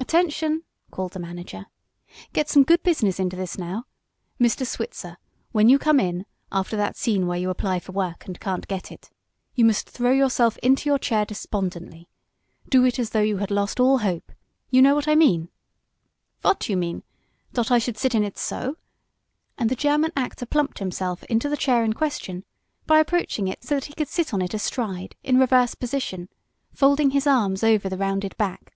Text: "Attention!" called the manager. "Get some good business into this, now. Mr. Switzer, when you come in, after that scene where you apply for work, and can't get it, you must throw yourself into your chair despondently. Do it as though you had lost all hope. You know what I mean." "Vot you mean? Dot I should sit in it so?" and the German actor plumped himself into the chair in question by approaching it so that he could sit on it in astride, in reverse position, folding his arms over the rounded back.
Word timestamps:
"Attention!" 0.00 0.62
called 0.92 1.12
the 1.12 1.18
manager. 1.18 1.66
"Get 2.32 2.48
some 2.48 2.62
good 2.62 2.82
business 2.84 3.18
into 3.18 3.34
this, 3.36 3.58
now. 3.58 3.86
Mr. 4.40 4.64
Switzer, 4.66 5.16
when 5.50 5.68
you 5.68 5.76
come 5.78 5.98
in, 5.98 6.24
after 6.52 6.76
that 6.76 6.96
scene 6.96 7.26
where 7.26 7.38
you 7.38 7.50
apply 7.50 7.80
for 7.80 7.90
work, 7.92 8.26
and 8.26 8.38
can't 8.38 8.68
get 8.68 8.92
it, 8.92 9.10
you 9.56 9.64
must 9.64 9.88
throw 9.88 10.12
yourself 10.12 10.56
into 10.58 10.88
your 10.88 10.98
chair 11.00 11.24
despondently. 11.24 12.06
Do 12.68 12.84
it 12.84 12.98
as 13.00 13.10
though 13.10 13.22
you 13.22 13.38
had 13.38 13.50
lost 13.50 13.80
all 13.80 13.98
hope. 13.98 14.30
You 14.70 14.82
know 14.82 14.94
what 14.94 15.08
I 15.08 15.16
mean." 15.16 15.48
"Vot 16.42 16.68
you 16.68 16.76
mean? 16.76 17.02
Dot 17.52 17.72
I 17.72 17.78
should 17.78 17.98
sit 17.98 18.14
in 18.14 18.22
it 18.22 18.38
so?" 18.38 18.76
and 19.58 19.68
the 19.68 19.74
German 19.74 20.12
actor 20.16 20.46
plumped 20.46 20.78
himself 20.78 21.24
into 21.24 21.48
the 21.48 21.56
chair 21.56 21.82
in 21.82 21.92
question 21.92 22.44
by 22.86 23.00
approaching 23.00 23.48
it 23.48 23.64
so 23.64 23.74
that 23.76 23.86
he 23.86 23.94
could 23.94 24.08
sit 24.08 24.32
on 24.32 24.42
it 24.42 24.52
in 24.54 24.58
astride, 24.58 25.16
in 25.24 25.38
reverse 25.38 25.74
position, 25.74 26.28
folding 26.72 27.10
his 27.10 27.26
arms 27.26 27.64
over 27.64 27.88
the 27.88 27.98
rounded 27.98 28.36
back. 28.36 28.70